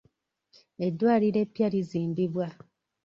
[0.87, 2.47] Eddwaliro eppya lizimbibwa.